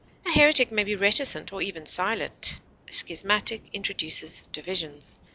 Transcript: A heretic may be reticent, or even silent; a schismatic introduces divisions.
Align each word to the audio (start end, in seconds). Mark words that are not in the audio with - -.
A 0.25 0.31
heretic 0.31 0.71
may 0.71 0.83
be 0.83 0.95
reticent, 0.95 1.53
or 1.53 1.61
even 1.61 1.85
silent; 1.85 2.59
a 2.87 2.91
schismatic 2.91 3.69
introduces 3.71 4.47
divisions. 4.51 5.19